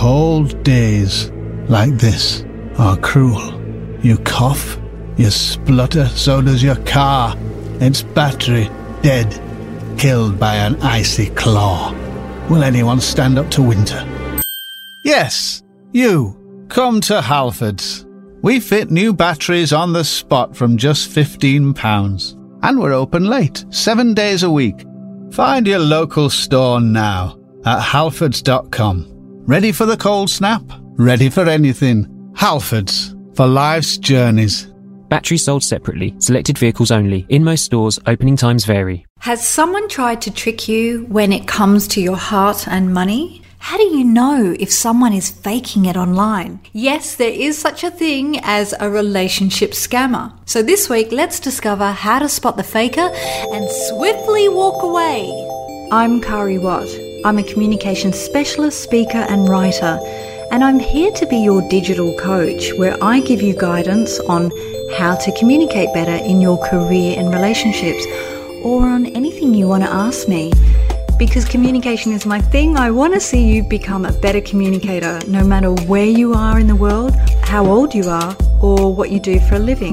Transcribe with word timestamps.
Cold 0.00 0.64
days 0.64 1.30
like 1.68 1.98
this 1.98 2.42
are 2.78 2.96
cruel. 2.96 3.52
You 4.00 4.16
cough, 4.16 4.78
you 5.18 5.28
splutter, 5.28 6.06
so 6.06 6.40
does 6.40 6.62
your 6.62 6.82
car. 6.86 7.36
Its 7.80 8.02
battery 8.02 8.70
dead, 9.02 9.28
killed 9.98 10.40
by 10.40 10.54
an 10.54 10.76
icy 10.80 11.28
claw. 11.28 11.94
Will 12.48 12.64
anyone 12.64 12.98
stand 12.98 13.38
up 13.38 13.50
to 13.50 13.62
winter? 13.62 14.02
Yes, 15.04 15.62
you. 15.92 16.64
Come 16.70 17.02
to 17.02 17.20
Halfords. 17.20 18.06
We 18.40 18.58
fit 18.58 18.90
new 18.90 19.12
batteries 19.12 19.74
on 19.74 19.92
the 19.92 20.04
spot 20.04 20.56
from 20.56 20.78
just 20.78 21.10
£15. 21.10 22.62
And 22.62 22.80
we're 22.80 22.94
open 22.94 23.26
late, 23.26 23.66
seven 23.68 24.14
days 24.14 24.44
a 24.44 24.50
week. 24.50 24.86
Find 25.30 25.66
your 25.66 25.80
local 25.80 26.30
store 26.30 26.80
now 26.80 27.38
at 27.66 27.82
halfords.com. 27.82 29.09
Ready 29.50 29.72
for 29.72 29.84
the 29.84 29.96
cold 29.96 30.30
snap? 30.30 30.62
Ready 30.96 31.28
for 31.28 31.48
anything. 31.48 32.06
Halfords, 32.34 33.16
for 33.34 33.48
life's 33.48 33.98
journeys. 33.98 34.68
Batteries 35.08 35.44
sold 35.44 35.64
separately, 35.64 36.14
selected 36.20 36.56
vehicles 36.56 36.92
only. 36.92 37.26
In 37.30 37.42
most 37.42 37.64
stores, 37.64 37.98
opening 38.06 38.36
times 38.36 38.64
vary. 38.64 39.04
Has 39.18 39.44
someone 39.44 39.88
tried 39.88 40.22
to 40.22 40.30
trick 40.30 40.68
you 40.68 41.04
when 41.06 41.32
it 41.32 41.48
comes 41.48 41.88
to 41.88 42.00
your 42.00 42.16
heart 42.16 42.68
and 42.68 42.94
money? 42.94 43.42
How 43.58 43.76
do 43.76 43.82
you 43.82 44.04
know 44.04 44.54
if 44.60 44.70
someone 44.70 45.12
is 45.12 45.30
faking 45.30 45.86
it 45.86 45.96
online? 45.96 46.60
Yes, 46.72 47.16
there 47.16 47.32
is 47.32 47.58
such 47.58 47.82
a 47.82 47.90
thing 47.90 48.38
as 48.44 48.72
a 48.78 48.88
relationship 48.88 49.72
scammer. 49.72 50.32
So 50.48 50.62
this 50.62 50.88
week, 50.88 51.10
let's 51.10 51.40
discover 51.40 51.90
how 51.90 52.20
to 52.20 52.28
spot 52.28 52.56
the 52.56 52.62
faker 52.62 53.10
and 53.52 53.68
swiftly 53.88 54.48
walk 54.48 54.84
away. 54.84 55.28
I'm 55.90 56.20
Kari 56.20 56.58
Watt. 56.58 57.09
I'm 57.22 57.36
a 57.36 57.42
communication 57.42 58.14
specialist, 58.14 58.80
speaker, 58.82 59.26
and 59.28 59.46
writer, 59.46 60.00
and 60.50 60.64
I'm 60.64 60.78
here 60.78 61.10
to 61.12 61.26
be 61.26 61.36
your 61.36 61.60
digital 61.68 62.16
coach 62.16 62.72
where 62.78 62.96
I 63.04 63.20
give 63.20 63.42
you 63.42 63.54
guidance 63.54 64.18
on 64.20 64.50
how 64.96 65.16
to 65.16 65.38
communicate 65.38 65.92
better 65.92 66.24
in 66.24 66.40
your 66.40 66.56
career 66.66 67.18
and 67.18 67.28
relationships, 67.30 68.06
or 68.62 68.86
on 68.86 69.04
anything 69.08 69.52
you 69.52 69.68
want 69.68 69.82
to 69.82 69.90
ask 69.90 70.28
me. 70.28 70.50
Because 71.18 71.44
communication 71.44 72.12
is 72.12 72.24
my 72.24 72.40
thing, 72.40 72.78
I 72.78 72.90
want 72.90 73.12
to 73.12 73.20
see 73.20 73.44
you 73.44 73.64
become 73.64 74.06
a 74.06 74.12
better 74.12 74.40
communicator 74.40 75.20
no 75.28 75.44
matter 75.44 75.72
where 75.72 76.06
you 76.06 76.32
are 76.32 76.58
in 76.58 76.68
the 76.68 76.76
world, 76.76 77.14
how 77.42 77.66
old 77.66 77.94
you 77.94 78.08
are, 78.08 78.34
or 78.62 78.94
what 78.94 79.10
you 79.10 79.20
do 79.20 79.38
for 79.40 79.56
a 79.56 79.58
living. 79.58 79.92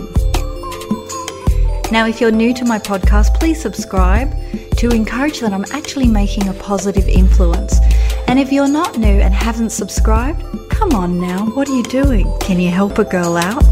Now, 1.92 2.08
if 2.08 2.22
you're 2.22 2.32
new 2.32 2.54
to 2.54 2.64
my 2.64 2.80
podcast, 2.80 3.34
please 3.34 3.62
subscribe 3.62 4.34
to 4.78 4.90
encourage 4.92 5.40
that 5.40 5.54
I'm 5.54 5.66
actually 5.72 6.08
making 6.08 6.48
a 6.48 6.54
positive 6.54 7.08
influence. 7.08 7.80
And 8.28 8.38
if 8.40 8.52
you're 8.52 8.68
not 8.68 8.98
new 8.98 9.20
and 9.20 9.34
haven't 9.34 9.72
subscribed, 9.72 10.44
come 10.70 10.94
on 10.94 11.20
now, 11.20 11.46
what 11.48 11.68
are 11.68 11.76
you 11.76 11.84
doing? 11.84 12.32
Can 12.40 12.60
you 12.60 12.70
help 12.70 13.00
a 13.00 13.04
girl 13.04 13.38
out? 13.38 13.64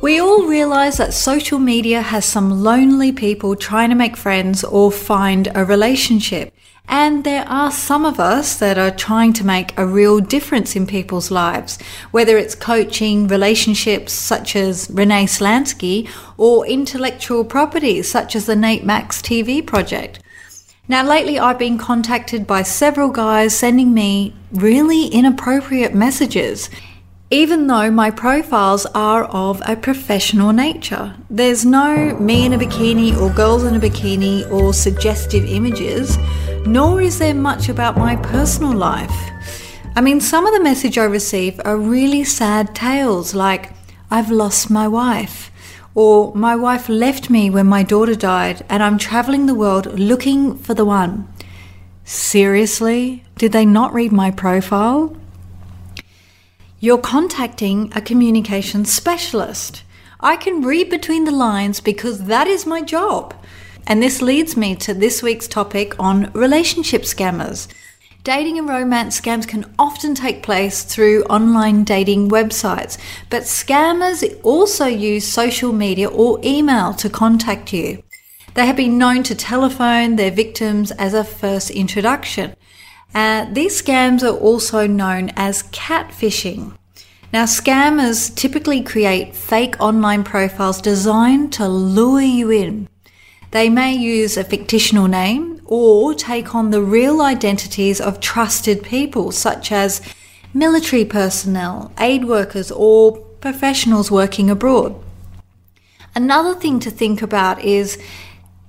We 0.00 0.20
all 0.20 0.46
realise 0.46 0.96
that 0.98 1.12
social 1.12 1.58
media 1.58 2.00
has 2.00 2.24
some 2.24 2.62
lonely 2.62 3.12
people 3.12 3.56
trying 3.56 3.90
to 3.90 3.96
make 3.96 4.16
friends 4.16 4.64
or 4.64 4.92
find 4.92 5.48
a 5.54 5.64
relationship. 5.64 6.54
And 6.92 7.22
there 7.22 7.46
are 7.46 7.70
some 7.70 8.04
of 8.04 8.18
us 8.18 8.56
that 8.56 8.76
are 8.76 8.90
trying 8.90 9.32
to 9.34 9.46
make 9.46 9.78
a 9.78 9.86
real 9.86 10.18
difference 10.18 10.74
in 10.74 10.88
people's 10.88 11.30
lives, 11.30 11.80
whether 12.10 12.36
it's 12.36 12.56
coaching, 12.56 13.28
relationships 13.28 14.12
such 14.12 14.56
as 14.56 14.90
Renee 14.90 15.26
Slansky, 15.26 16.10
or 16.36 16.66
intellectual 16.66 17.44
property 17.44 18.02
such 18.02 18.34
as 18.34 18.46
the 18.46 18.56
Nate 18.56 18.84
Max 18.84 19.22
TV 19.22 19.64
project. 19.64 20.18
Now, 20.88 21.04
lately 21.04 21.38
I've 21.38 21.60
been 21.60 21.78
contacted 21.78 22.44
by 22.44 22.62
several 22.62 23.10
guys 23.10 23.56
sending 23.56 23.94
me 23.94 24.34
really 24.50 25.06
inappropriate 25.06 25.94
messages 25.94 26.68
even 27.32 27.68
though 27.68 27.92
my 27.92 28.10
profiles 28.10 28.86
are 28.86 29.24
of 29.26 29.62
a 29.64 29.76
professional 29.76 30.52
nature. 30.52 31.14
There's 31.30 31.64
no 31.64 32.16
me 32.18 32.44
in 32.44 32.52
a 32.52 32.58
bikini 32.58 33.16
or 33.16 33.30
girls 33.30 33.62
in 33.62 33.76
a 33.76 33.78
bikini 33.78 34.50
or 34.50 34.74
suggestive 34.74 35.44
images, 35.44 36.18
nor 36.66 37.00
is 37.00 37.18
there 37.18 37.34
much 37.34 37.68
about 37.68 37.96
my 37.96 38.16
personal 38.16 38.72
life. 38.72 39.30
I 39.96 40.00
mean, 40.00 40.20
some 40.20 40.46
of 40.46 40.54
the 40.54 40.62
message 40.62 40.98
I 40.98 41.04
receive 41.04 41.60
are 41.64 41.76
really 41.76 42.24
sad 42.24 42.74
tales 42.74 43.34
like, 43.34 43.72
I've 44.10 44.30
lost 44.30 44.70
my 44.70 44.86
wife, 44.88 45.50
or 45.94 46.34
my 46.34 46.56
wife 46.56 46.88
left 46.88 47.30
me 47.30 47.50
when 47.50 47.66
my 47.66 47.82
daughter 47.82 48.14
died 48.14 48.64
and 48.68 48.82
I'm 48.82 48.98
traveling 48.98 49.46
the 49.46 49.54
world 49.54 49.98
looking 49.98 50.56
for 50.56 50.74
the 50.74 50.84
one. 50.84 51.32
Seriously? 52.04 53.24
Did 53.36 53.52
they 53.52 53.64
not 53.64 53.92
read 53.92 54.12
my 54.12 54.30
profile? 54.30 55.16
You're 56.78 56.98
contacting 56.98 57.92
a 57.94 58.00
communication 58.00 58.84
specialist. 58.84 59.82
I 60.20 60.36
can 60.36 60.62
read 60.62 60.90
between 60.90 61.24
the 61.24 61.30
lines 61.30 61.80
because 61.80 62.24
that 62.24 62.46
is 62.46 62.66
my 62.66 62.82
job. 62.82 63.34
And 63.86 64.02
this 64.02 64.22
leads 64.22 64.56
me 64.56 64.74
to 64.76 64.94
this 64.94 65.22
week's 65.22 65.48
topic 65.48 65.94
on 65.98 66.30
relationship 66.32 67.02
scammers. 67.02 67.68
Dating 68.22 68.58
and 68.58 68.68
romance 68.68 69.18
scams 69.18 69.48
can 69.48 69.64
often 69.78 70.14
take 70.14 70.42
place 70.42 70.82
through 70.82 71.24
online 71.24 71.84
dating 71.84 72.28
websites, 72.28 72.98
but 73.30 73.44
scammers 73.44 74.22
also 74.42 74.84
use 74.84 75.26
social 75.26 75.72
media 75.72 76.08
or 76.08 76.38
email 76.44 76.92
to 76.94 77.08
contact 77.08 77.72
you. 77.72 78.02
They 78.54 78.66
have 78.66 78.76
been 78.76 78.98
known 78.98 79.22
to 79.22 79.34
telephone 79.34 80.16
their 80.16 80.30
victims 80.30 80.90
as 80.92 81.14
a 81.14 81.24
first 81.24 81.70
introduction. 81.70 82.54
Uh, 83.14 83.46
these 83.50 83.80
scams 83.80 84.22
are 84.22 84.36
also 84.36 84.86
known 84.86 85.30
as 85.34 85.62
catfishing. 85.64 86.76
Now, 87.32 87.44
scammers 87.44 88.34
typically 88.34 88.82
create 88.82 89.34
fake 89.34 89.76
online 89.80 90.24
profiles 90.24 90.82
designed 90.82 91.52
to 91.54 91.68
lure 91.68 92.20
you 92.20 92.50
in. 92.50 92.88
They 93.50 93.68
may 93.68 93.94
use 93.94 94.36
a 94.36 94.44
fictional 94.44 95.08
name 95.08 95.60
or 95.64 96.14
take 96.14 96.54
on 96.54 96.70
the 96.70 96.82
real 96.82 97.20
identities 97.20 98.00
of 98.00 98.20
trusted 98.20 98.82
people, 98.82 99.32
such 99.32 99.72
as 99.72 100.00
military 100.54 101.04
personnel, 101.04 101.92
aid 101.98 102.24
workers, 102.24 102.70
or 102.70 103.16
professionals 103.40 104.10
working 104.10 104.50
abroad. 104.50 104.94
Another 106.14 106.54
thing 106.54 106.80
to 106.80 106.90
think 106.90 107.22
about 107.22 107.64
is 107.64 107.98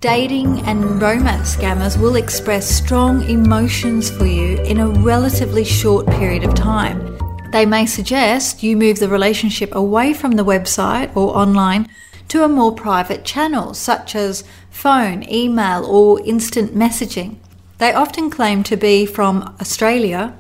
Dating 0.02 0.62
and 0.62 1.00
romance 1.00 1.56
scammers 1.56 1.96
will 1.96 2.16
express 2.16 2.68
strong 2.68 3.22
emotions 3.30 4.10
for 4.10 4.26
you 4.26 4.58
in 4.64 4.80
a 4.80 4.88
relatively 4.88 5.64
short 5.64 6.08
period 6.08 6.44
of 6.44 6.56
time. 6.56 7.16
They 7.52 7.68
may 7.68 7.86
suggest 7.86 8.64
you 8.64 8.76
move 8.76 8.98
the 8.98 9.08
relationship 9.08 9.76
away 9.76 10.16
from 10.16 10.32
the 10.32 10.44
website 10.44 11.16
or 11.16 11.38
online 11.38 11.88
to 12.30 12.44
a 12.44 12.50
more 12.50 12.74
private 12.74 13.24
channel, 13.26 13.76
such 13.76 14.16
as 14.16 14.44
phone, 14.72 15.24
email, 15.30 15.86
or 15.86 16.20
instant 16.26 16.74
messaging. 16.74 17.36
They 17.78 17.94
often 17.94 18.30
claim 18.30 18.64
to 18.64 18.76
be 18.76 19.06
from 19.06 19.56
Australia 19.62 20.36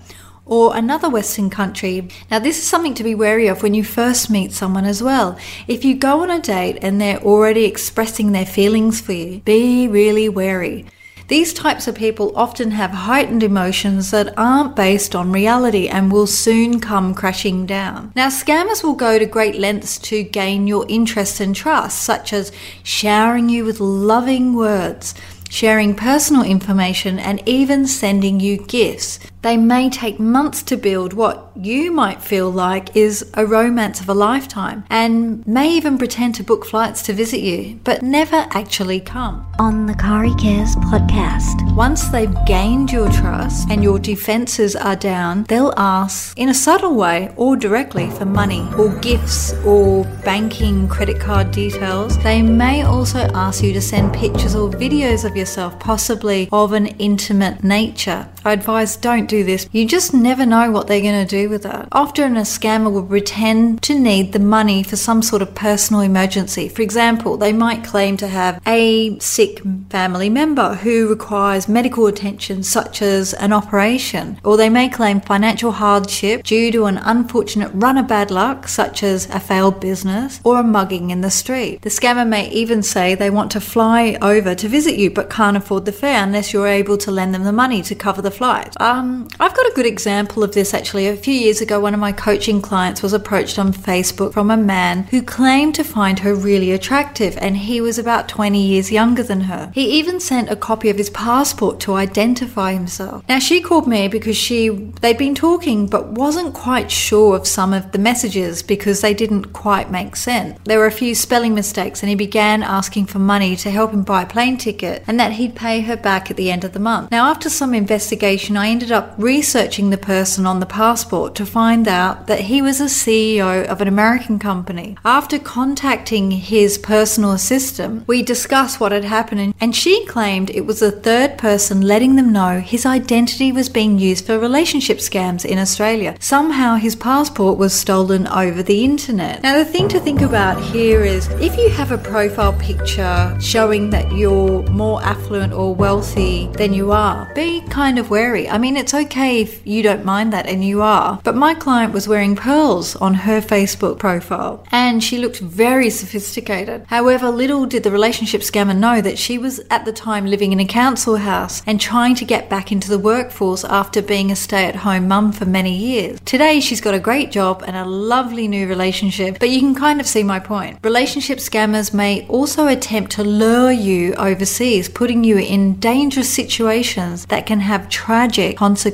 or 0.45 0.75
another 0.75 1.09
Western 1.09 1.49
country. 1.49 2.07
Now, 2.29 2.39
this 2.39 2.57
is 2.57 2.67
something 2.67 2.93
to 2.95 3.03
be 3.03 3.15
wary 3.15 3.47
of 3.47 3.61
when 3.61 3.73
you 3.73 3.83
first 3.83 4.29
meet 4.29 4.51
someone 4.51 4.85
as 4.85 5.01
well. 5.01 5.37
If 5.67 5.85
you 5.85 5.95
go 5.95 6.23
on 6.23 6.31
a 6.31 6.39
date 6.39 6.79
and 6.81 6.99
they're 6.99 7.21
already 7.21 7.65
expressing 7.65 8.31
their 8.31 8.45
feelings 8.45 8.99
for 8.99 9.13
you, 9.13 9.39
be 9.41 9.87
really 9.87 10.27
wary. 10.27 10.87
These 11.31 11.53
types 11.53 11.87
of 11.87 11.95
people 11.95 12.33
often 12.35 12.71
have 12.71 12.91
heightened 12.91 13.41
emotions 13.41 14.11
that 14.11 14.37
aren't 14.37 14.75
based 14.75 15.15
on 15.15 15.31
reality 15.31 15.87
and 15.87 16.11
will 16.11 16.27
soon 16.27 16.81
come 16.81 17.13
crashing 17.15 17.65
down. 17.65 18.11
Now, 18.17 18.27
scammers 18.27 18.83
will 18.83 18.95
go 18.95 19.17
to 19.17 19.25
great 19.25 19.55
lengths 19.55 19.97
to 20.09 20.23
gain 20.23 20.67
your 20.67 20.85
interest 20.89 21.39
and 21.39 21.55
trust, 21.55 22.01
such 22.01 22.33
as 22.33 22.51
showering 22.83 23.47
you 23.47 23.63
with 23.63 23.79
loving 23.79 24.55
words 24.57 25.13
sharing 25.51 25.93
personal 25.93 26.43
information, 26.43 27.19
and 27.19 27.43
even 27.45 27.85
sending 27.85 28.39
you 28.39 28.57
gifts. 28.57 29.19
They 29.41 29.57
may 29.57 29.89
take 29.89 30.19
months 30.19 30.61
to 30.63 30.77
build 30.77 31.13
what 31.13 31.51
you 31.55 31.91
might 31.91 32.21
feel 32.21 32.51
like 32.51 32.95
is 32.95 33.31
a 33.33 33.45
romance 33.45 33.99
of 33.99 34.07
a 34.07 34.13
lifetime 34.13 34.83
and 34.89 35.45
may 35.47 35.75
even 35.75 35.97
pretend 35.97 36.35
to 36.35 36.43
book 36.43 36.63
flights 36.63 37.01
to 37.03 37.13
visit 37.13 37.41
you, 37.41 37.79
but 37.83 38.03
never 38.03 38.47
actually 38.51 38.99
come. 38.99 39.47
On 39.57 39.87
the 39.87 39.95
Kari 39.95 40.33
Cares 40.35 40.75
podcast. 40.75 41.75
Once 41.75 42.09
they've 42.09 42.35
gained 42.45 42.91
your 42.91 43.11
trust 43.11 43.67
and 43.71 43.83
your 43.83 43.97
defenses 43.97 44.75
are 44.75 44.95
down, 44.95 45.43
they'll 45.45 45.73
ask 45.75 46.37
in 46.37 46.49
a 46.49 46.53
subtle 46.53 46.95
way 46.95 47.33
or 47.35 47.55
directly 47.55 48.11
for 48.11 48.25
money 48.25 48.67
or 48.77 48.89
gifts 48.99 49.53
or 49.65 50.03
banking 50.23 50.87
credit 50.87 51.19
card 51.19 51.49
details. 51.51 52.17
They 52.19 52.43
may 52.43 52.83
also 52.83 53.19
ask 53.33 53.63
you 53.63 53.73
to 53.73 53.81
send 53.81 54.13
pictures 54.13 54.55
or 54.55 54.69
videos 54.69 55.25
of 55.25 55.35
yourself, 55.35 55.79
possibly 55.79 56.47
of 56.51 56.73
an 56.73 56.87
intimate 56.99 57.63
nature. 57.63 58.27
I 58.43 58.53
advise 58.53 58.97
don't 58.97 59.30
do 59.31 59.43
this. 59.43 59.67
You 59.71 59.87
just 59.87 60.13
never 60.13 60.45
know 60.45 60.69
what 60.71 60.87
they're 60.87 61.01
going 61.01 61.25
to 61.25 61.41
do 61.41 61.49
with 61.49 61.65
it. 61.65 61.87
Often 61.91 62.37
a 62.37 62.41
scammer 62.41 62.91
will 62.91 63.05
pretend 63.05 63.81
to 63.83 63.97
need 63.97 64.33
the 64.33 64.39
money 64.39 64.83
for 64.83 64.97
some 64.97 65.21
sort 65.21 65.41
of 65.41 65.55
personal 65.55 66.01
emergency. 66.01 66.67
For 66.67 66.81
example, 66.81 67.37
they 67.37 67.53
might 67.53 67.83
claim 67.83 68.17
to 68.17 68.27
have 68.27 68.61
a 68.67 69.17
sick 69.19 69.61
family 69.89 70.29
member 70.29 70.75
who 70.75 71.07
requires 71.07 71.69
medical 71.69 72.07
attention, 72.07 72.61
such 72.63 73.01
as 73.01 73.33
an 73.35 73.53
operation, 73.53 74.39
or 74.43 74.57
they 74.57 74.69
may 74.69 74.89
claim 74.89 75.21
financial 75.21 75.71
hardship 75.71 76.43
due 76.43 76.71
to 76.71 76.85
an 76.85 76.97
unfortunate 76.97 77.71
run 77.73 77.97
of 77.97 78.07
bad 78.07 78.31
luck, 78.31 78.67
such 78.67 79.01
as 79.01 79.29
a 79.29 79.39
failed 79.39 79.79
business 79.79 80.41
or 80.43 80.59
a 80.59 80.63
mugging 80.63 81.09
in 81.09 81.21
the 81.21 81.31
street. 81.31 81.81
The 81.81 81.89
scammer 81.89 82.27
may 82.27 82.49
even 82.49 82.83
say 82.83 83.15
they 83.15 83.29
want 83.29 83.51
to 83.51 83.61
fly 83.61 84.17
over 84.21 84.53
to 84.55 84.67
visit 84.67 84.95
you 84.97 85.09
but 85.09 85.29
can't 85.29 85.57
afford 85.57 85.85
the 85.85 85.91
fare 85.91 86.23
unless 86.23 86.51
you're 86.51 86.67
able 86.67 86.97
to 86.97 87.11
lend 87.11 87.33
them 87.33 87.43
the 87.43 87.53
money 87.53 87.81
to 87.83 87.95
cover 87.95 88.21
the 88.21 88.31
flight. 88.31 88.75
Um, 88.81 89.20
I've 89.39 89.55
got 89.55 89.65
a 89.65 89.73
good 89.75 89.85
example 89.85 90.43
of 90.43 90.53
this 90.53 90.73
actually. 90.73 91.07
A 91.07 91.15
few 91.15 91.33
years 91.33 91.61
ago, 91.61 91.79
one 91.79 91.93
of 91.93 91.99
my 91.99 92.11
coaching 92.11 92.61
clients 92.61 93.01
was 93.01 93.13
approached 93.13 93.57
on 93.59 93.73
Facebook 93.73 94.33
from 94.33 94.51
a 94.51 94.57
man 94.57 95.03
who 95.05 95.21
claimed 95.21 95.75
to 95.75 95.83
find 95.83 96.19
her 96.19 96.33
really 96.33 96.71
attractive 96.71 97.37
and 97.37 97.57
he 97.57 97.81
was 97.81 97.97
about 97.97 98.27
20 98.27 98.61
years 98.61 98.91
younger 98.91 99.23
than 99.23 99.41
her. 99.41 99.71
He 99.73 99.99
even 99.99 100.19
sent 100.19 100.49
a 100.49 100.55
copy 100.55 100.89
of 100.89 100.97
his 100.97 101.09
passport 101.09 101.79
to 101.81 101.93
identify 101.93 102.73
himself. 102.73 103.23
Now 103.27 103.39
she 103.39 103.61
called 103.61 103.87
me 103.87 104.07
because 104.07 104.37
she 104.37 104.69
they'd 105.01 105.17
been 105.17 105.35
talking 105.35 105.87
but 105.87 106.07
wasn't 106.07 106.53
quite 106.53 106.91
sure 106.91 107.35
of 107.35 107.47
some 107.47 107.73
of 107.73 107.91
the 107.91 107.99
messages 107.99 108.63
because 108.63 109.01
they 109.01 109.13
didn't 109.13 109.53
quite 109.53 109.91
make 109.91 110.15
sense. 110.15 110.59
There 110.65 110.79
were 110.79 110.85
a 110.85 110.91
few 110.91 111.15
spelling 111.15 111.53
mistakes 111.53 112.01
and 112.01 112.09
he 112.09 112.15
began 112.15 112.63
asking 112.63 113.07
for 113.07 113.19
money 113.19 113.55
to 113.57 113.71
help 113.71 113.91
him 113.91 114.03
buy 114.03 114.23
a 114.23 114.27
plane 114.27 114.57
ticket 114.57 115.03
and 115.07 115.19
that 115.19 115.33
he'd 115.33 115.55
pay 115.55 115.81
her 115.81 115.97
back 115.97 116.31
at 116.31 116.37
the 116.37 116.51
end 116.51 116.63
of 116.63 116.73
the 116.73 116.79
month. 116.79 117.11
Now 117.11 117.29
after 117.29 117.49
some 117.49 117.73
investigation 117.73 118.57
I 118.57 118.69
ended 118.69 118.91
up 118.91 119.10
researching 119.17 119.89
the 119.89 119.97
person 119.97 120.45
on 120.45 120.59
the 120.59 120.65
passport 120.65 121.35
to 121.35 121.45
find 121.45 121.87
out 121.87 122.27
that 122.27 122.41
he 122.41 122.61
was 122.61 122.79
a 122.79 122.85
CEO 122.85 123.65
of 123.65 123.81
an 123.81 123.87
American 123.87 124.39
company. 124.39 124.97
After 125.03 125.37
contacting 125.37 126.31
his 126.31 126.77
personal 126.77 127.31
assistant, 127.31 128.07
we 128.07 128.23
discussed 128.23 128.79
what 128.79 128.91
had 128.91 129.03
happened 129.03 129.53
and 129.59 129.75
she 129.75 130.05
claimed 130.05 130.49
it 130.49 130.65
was 130.65 130.81
a 130.81 130.91
third 130.91 131.37
person 131.37 131.81
letting 131.81 132.15
them 132.15 132.31
know 132.31 132.59
his 132.59 132.85
identity 132.85 133.51
was 133.51 133.69
being 133.69 133.99
used 133.99 134.25
for 134.25 134.39
relationship 134.39 134.99
scams 134.99 135.43
in 135.45 135.57
Australia. 135.57 136.15
Somehow 136.19 136.75
his 136.75 136.95
passport 136.95 137.57
was 137.57 137.73
stolen 137.73 138.27
over 138.27 138.63
the 138.63 138.83
internet. 138.83 139.43
Now, 139.43 139.57
the 139.57 139.65
thing 139.65 139.89
to 139.89 139.99
think 139.99 140.21
about 140.21 140.63
here 140.63 141.03
is 141.03 141.27
if 141.41 141.57
you 141.57 141.69
have 141.69 141.91
a 141.91 141.97
profile 141.97 142.53
picture 142.53 143.37
showing 143.41 143.89
that 143.89 144.11
you're 144.13 144.63
more 144.69 145.01
affluent 145.03 145.53
or 145.53 145.75
wealthy 145.75 146.47
than 146.53 146.73
you 146.73 146.91
are, 146.91 147.31
be 147.35 147.61
kind 147.69 147.99
of 147.99 148.09
wary. 148.09 148.49
I 148.49 148.57
mean, 148.57 148.77
it's 148.77 148.93
okay 148.93 149.00
if 149.05 149.65
you 149.65 149.83
don't 149.83 150.05
mind 150.05 150.33
that 150.33 150.47
and 150.47 150.63
you 150.63 150.81
are, 150.81 151.19
but 151.23 151.35
my 151.35 151.53
client 151.53 151.93
was 151.93 152.07
wearing 152.07 152.35
pearls 152.35 152.95
on 152.97 153.13
her 153.13 153.41
Facebook 153.41 153.97
profile 153.97 154.65
and 154.71 155.03
she 155.03 155.17
looked 155.17 155.39
very 155.39 155.89
sophisticated. 155.89 156.85
However, 156.87 157.29
little 157.29 157.65
did 157.65 157.83
the 157.83 157.91
relationship 157.91 158.41
scammer 158.41 158.77
know 158.77 159.01
that 159.01 159.17
she 159.17 159.37
was 159.37 159.59
at 159.69 159.85
the 159.85 159.91
time 159.91 160.25
living 160.25 160.51
in 160.51 160.59
a 160.59 160.65
council 160.65 161.17
house 161.17 161.61
and 161.65 161.79
trying 161.79 162.15
to 162.15 162.25
get 162.25 162.49
back 162.49 162.71
into 162.71 162.89
the 162.89 162.99
workforce 162.99 163.63
after 163.63 164.01
being 164.01 164.31
a 164.31 164.35
stay 164.35 164.65
at 164.65 164.75
home 164.75 165.07
mum 165.07 165.31
for 165.31 165.45
many 165.45 165.75
years. 165.75 166.19
Today, 166.21 166.59
she's 166.59 166.81
got 166.81 166.93
a 166.93 166.99
great 166.99 167.31
job 167.31 167.63
and 167.65 167.75
a 167.75 167.85
lovely 167.85 168.47
new 168.47 168.67
relationship, 168.67 169.39
but 169.39 169.49
you 169.49 169.59
can 169.59 169.75
kind 169.75 169.99
of 169.99 170.07
see 170.07 170.23
my 170.23 170.39
point. 170.39 170.79
Relationship 170.83 171.39
scammers 171.39 171.93
may 171.93 172.27
also 172.27 172.67
attempt 172.67 173.11
to 173.13 173.23
lure 173.23 173.71
you 173.71 174.13
overseas, 174.15 174.89
putting 174.89 175.23
you 175.23 175.37
in 175.37 175.79
dangerous 175.79 176.29
situations 176.29 177.25
that 177.27 177.45
can 177.45 177.59
have 177.59 177.89
tragic 177.89 178.57
consequences. 178.57 178.90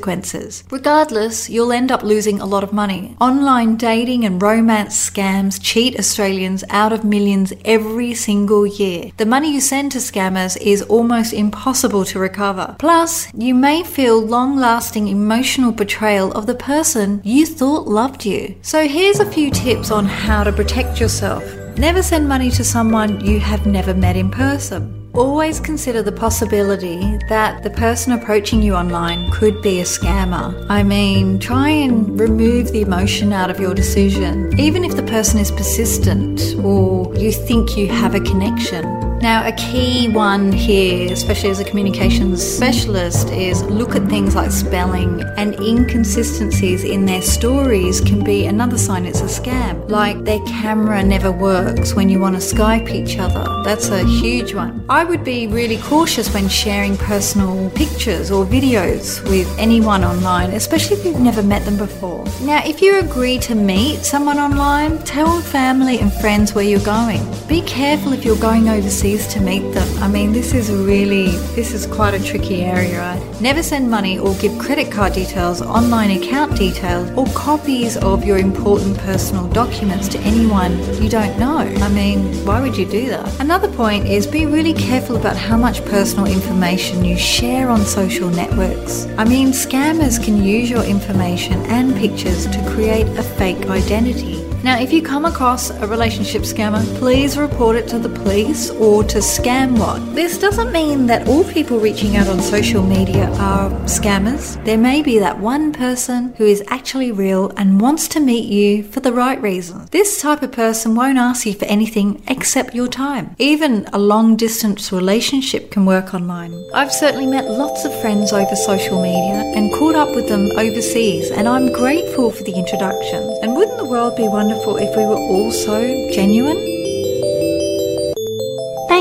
Regardless, 0.72 1.50
you'll 1.50 1.72
end 1.72 1.92
up 1.92 2.04
losing 2.04 2.40
a 2.40 2.46
lot 2.46 2.64
of 2.64 2.74
money. 2.74 3.16
Online 3.20 3.76
dating 3.76 4.26
and 4.26 4.42
romance 4.42 5.10
scams 5.10 5.60
cheat 5.62 5.98
Australians 6.00 6.64
out 6.70 6.94
of 6.94 7.04
millions 7.04 7.54
every 7.66 8.14
single 8.14 8.66
year. 8.66 9.12
The 9.18 9.26
money 9.26 9.54
you 9.54 9.62
send 9.62 9.92
to 9.92 10.00
scammers 10.00 10.58
is 10.62 10.82
almost 10.84 11.34
impossible 11.34 12.06
to 12.06 12.20
recover. 12.20 12.76
Plus, 12.80 13.28
you 13.34 13.54
may 13.54 13.84
feel 13.84 14.20
long 14.20 14.58
lasting 14.58 15.08
emotional 15.08 15.72
betrayal 15.72 16.32
of 16.34 16.46
the 16.46 16.56
person 16.56 17.22
you 17.24 17.46
thought 17.46 17.88
loved 17.88 18.26
you. 18.26 18.56
So, 18.62 18.88
here's 18.88 19.20
a 19.20 19.32
few 19.32 19.52
tips 19.52 19.92
on 19.92 20.06
how 20.06 20.44
to 20.44 20.52
protect 20.52 21.00
yourself. 21.00 21.44
Never 21.78 22.02
send 22.02 22.28
money 22.28 22.50
to 22.52 22.64
someone 22.64 23.24
you 23.24 23.40
have 23.40 23.68
never 23.68 23.94
met 23.94 24.16
in 24.16 24.32
person. 24.32 25.07
Always 25.18 25.60
consider 25.60 26.04
the 26.04 26.12
possibility 26.12 27.18
that 27.28 27.64
the 27.64 27.72
person 27.72 28.14
approaching 28.14 28.62
you 28.62 28.76
online 28.76 29.32
could 29.32 29.64
be 29.64 29.80
a 29.80 29.84
scammer. 29.84 30.64
I 30.70 30.84
mean, 30.84 31.40
try 31.40 31.70
and 31.70 32.20
remove 32.20 32.72
the 32.72 32.82
emotion 32.82 33.34
out 33.34 33.50
of 33.50 33.60
your 33.60 33.74
decision, 33.74 34.60
even 34.60 34.84
if 34.84 34.96
the 34.96 35.02
person 35.02 35.40
is 35.40 35.50
persistent 35.50 36.54
or 36.64 37.16
you 37.16 37.32
think 37.32 37.76
you 37.76 37.88
have 37.88 38.14
a 38.14 38.20
connection. 38.20 38.97
Now, 39.22 39.48
a 39.48 39.52
key 39.54 40.10
one 40.10 40.52
here, 40.52 41.12
especially 41.12 41.50
as 41.50 41.60
a 41.60 41.64
communications 41.64 42.44
specialist, 42.44 43.30
is 43.30 43.64
look 43.64 43.96
at 43.96 44.08
things 44.08 44.36
like 44.36 44.52
spelling 44.52 45.24
and 45.38 45.56
inconsistencies 45.56 46.84
in 46.84 47.08
their 47.08 47.24
stories 47.24 48.00
can 48.00 48.24
be 48.24 48.46
another 48.46 48.78
sign 48.78 49.08
it's 49.08 49.22
a 49.22 49.24
scam. 49.24 49.90
Like 49.90 50.24
their 50.24 50.40
camera 50.46 51.04
never 51.04 51.32
works 51.32 51.96
when 51.96 52.10
you 52.10 52.20
want 52.20 52.36
to 52.36 52.56
Skype 52.56 52.92
each 52.92 53.18
other. 53.18 53.44
That's 53.64 53.90
a 53.90 54.06
huge 54.06 54.54
one. 54.54 54.86
I 54.88 55.04
would 55.04 55.24
be 55.24 55.48
really 55.48 55.78
cautious 55.78 56.32
when 56.32 56.48
sharing 56.48 56.96
personal 56.96 57.72
pictures 57.72 58.30
or 58.30 58.46
videos 58.46 59.28
with 59.28 59.48
anyone 59.58 60.04
online, 60.04 60.52
especially 60.52 60.98
if 60.98 61.06
you've 61.06 61.20
never 61.20 61.42
met 61.42 61.66
them 61.66 61.78
before. 61.78 62.24
Now, 62.42 62.62
if 62.64 62.84
you 62.84 63.00
agree 63.00 63.40
to 63.40 63.56
meet 63.56 64.06
someone 64.06 64.38
online, 64.38 65.00
tell 65.00 65.42
family 65.42 66.00
and 66.00 66.14
friends 66.14 66.54
where 66.54 66.64
you're 66.64 66.80
going. 66.82 67.22
Be 67.48 67.64
careful 67.64 68.14
if 68.14 68.24
you're 68.24 68.38
going 68.38 68.70
overseas 68.70 69.07
to 69.08 69.40
meet 69.40 69.72
them. 69.74 69.88
I 70.04 70.10
mean, 70.10 70.34
this 70.34 70.54
is 70.54 70.70
really, 70.70 71.28
this 71.56 71.72
is 71.72 71.88
quite 71.88 72.14
a 72.14 72.22
tricky 72.22 72.66
area. 72.66 73.18
Never 73.40 73.64
send 73.64 73.90
money 73.90 74.20
or 74.20 74.34
give 74.36 74.60
credit 74.60 74.92
card 74.92 75.14
details, 75.14 75.62
online 75.62 76.12
account 76.12 76.58
details, 76.58 77.10
or 77.12 77.26
copies 77.34 77.96
of 77.96 78.26
your 78.26 78.38
important 78.38 78.98
personal 78.98 79.48
documents 79.48 80.10
to 80.10 80.20
anyone 80.20 80.78
you 81.02 81.08
don't 81.08 81.40
know. 81.40 81.60
I 81.60 81.90
mean, 81.90 82.20
why 82.46 82.60
would 82.60 82.76
you 82.76 82.86
do 82.86 83.08
that? 83.08 83.40
Another 83.40 83.72
point 83.72 84.08
is 84.08 84.28
be 84.28 84.46
really 84.46 84.74
careful 84.74 85.16
about 85.16 85.38
how 85.38 85.56
much 85.56 85.86
personal 85.86 86.26
information 86.26 87.06
you 87.06 87.18
share 87.18 87.70
on 87.70 87.86
social 87.86 88.30
networks. 88.30 89.06
I 89.18 89.24
mean, 89.24 89.50
scammers 89.50 90.22
can 90.22 90.44
use 90.44 90.70
your 90.70 90.84
information 90.84 91.66
and 91.68 91.96
pictures 91.96 92.46
to 92.48 92.70
create 92.74 93.08
a 93.18 93.24
fake 93.24 93.70
identity. 93.70 94.44
Now, 94.64 94.80
if 94.80 94.92
you 94.92 95.04
come 95.04 95.26
across 95.26 95.70
a 95.70 95.88
relationship 95.88 96.42
scammer, 96.42 96.84
please 96.98 97.38
report 97.38 97.76
it 97.76 97.88
to 97.90 98.00
the 98.00 98.10
police 98.10 98.72
or 98.72 98.97
to 99.04 99.20
Scamwatch. 99.20 100.16
This 100.16 100.38
doesn't 100.38 100.72
mean 100.72 101.08
that 101.08 101.28
all 101.28 101.44
people 101.44 101.80
reaching 101.80 102.16
out 102.16 102.28
on 102.28 102.40
social 102.40 102.82
media 102.82 103.30
are 103.34 103.70
scammers. 103.86 104.64
There 104.66 104.78
may 104.78 105.02
be 105.02 105.20
that 105.20 105.40
one 105.40 105.72
person 105.72 106.34
who 106.38 106.46
is 106.46 106.64
actually 106.68 107.12
real 107.12 107.52
and 107.58 107.80
wants 107.82 108.08
to 108.10 108.20
meet 108.20 108.46
you 108.46 108.84
for 108.84 109.00
the 109.00 109.14
right 109.14 109.42
reasons. 109.42 109.90
This 109.92 110.22
type 110.22 110.42
of 110.42 110.52
person 110.52 110.96
won't 110.96 111.18
ask 111.18 111.46
you 111.46 111.54
for 111.54 111.66
anything 111.66 112.24
except 112.28 112.74
your 112.74 112.88
time. 112.88 113.36
Even 113.38 113.86
a 113.94 114.00
long 114.00 114.36
distance 114.36 114.92
relationship 114.92 115.70
can 115.70 115.86
work 115.86 116.14
online. 116.14 116.54
I've 116.74 116.92
certainly 116.92 117.28
met 117.28 117.46
lots 117.50 117.86
of 117.86 118.02
friends 118.02 118.34
over 118.34 118.56
social 118.56 119.02
media 119.02 119.44
and 119.56 119.74
caught 119.74 119.96
up 119.96 120.16
with 120.16 120.28
them 120.28 120.52
overseas, 120.58 121.30
and 121.32 121.48
I'm 121.48 121.72
grateful 121.72 122.32
for 122.32 122.44
the 122.44 122.56
introductions. 122.56 123.40
And 123.42 123.56
wouldn't 123.56 123.78
the 123.78 123.86
world 123.86 124.16
be 124.16 124.28
wonderful 124.28 124.78
if 124.78 124.96
we 124.96 125.06
were 125.06 125.16
all 125.16 125.52
so 125.52 126.10
genuine? 126.12 126.77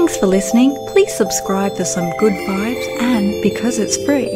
Thanks 0.06 0.20
for 0.20 0.28
listening. 0.28 0.76
Please 0.86 1.12
subscribe 1.16 1.76
for 1.76 1.84
some 1.84 2.16
good 2.18 2.32
vibes 2.32 3.02
and 3.02 3.42
because 3.42 3.80
it's 3.80 3.96
free. 4.04 4.30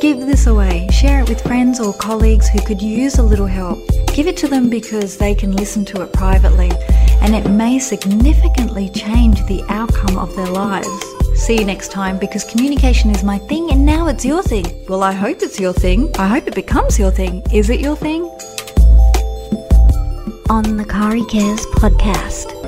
Give 0.00 0.18
this 0.18 0.48
away. 0.48 0.88
Share 0.90 1.20
it 1.20 1.28
with 1.28 1.40
friends 1.42 1.78
or 1.78 1.94
colleagues 1.94 2.48
who 2.48 2.60
could 2.62 2.82
use 2.82 3.18
a 3.18 3.22
little 3.22 3.46
help. 3.46 3.78
Give 4.14 4.26
it 4.26 4.36
to 4.38 4.48
them 4.48 4.68
because 4.68 5.18
they 5.18 5.32
can 5.36 5.52
listen 5.52 5.84
to 5.84 6.02
it 6.02 6.12
privately 6.12 6.72
and 7.20 7.36
it 7.36 7.48
may 7.48 7.78
significantly 7.78 8.88
change 8.88 9.46
the 9.46 9.64
outcome 9.68 10.18
of 10.18 10.34
their 10.34 10.48
lives. 10.50 10.88
See 11.36 11.56
you 11.56 11.64
next 11.64 11.92
time 11.92 12.18
because 12.18 12.42
communication 12.42 13.08
is 13.10 13.22
my 13.22 13.38
thing 13.38 13.70
and 13.70 13.86
now 13.86 14.08
it's 14.08 14.24
your 14.24 14.42
thing. 14.42 14.66
Well, 14.88 15.04
I 15.04 15.12
hope 15.12 15.40
it's 15.40 15.60
your 15.60 15.72
thing. 15.72 16.10
I 16.18 16.26
hope 16.26 16.48
it 16.48 16.56
becomes 16.56 16.98
your 16.98 17.12
thing. 17.12 17.44
Is 17.52 17.70
it 17.70 17.78
your 17.78 17.94
thing? 17.94 18.24
On 20.50 20.76
the 20.76 20.84
Kari 20.84 21.24
Cares 21.26 21.64
podcast. 21.76 22.61